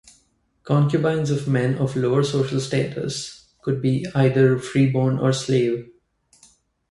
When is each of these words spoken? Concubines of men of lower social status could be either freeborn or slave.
Concubines 0.63 1.29
of 1.29 1.47
men 1.47 1.75
of 1.77 1.95
lower 1.95 2.23
social 2.23 2.59
status 2.59 3.53
could 3.61 3.83
be 3.83 4.07
either 4.15 4.57
freeborn 4.57 5.19
or 5.19 5.31
slave. 5.31 5.91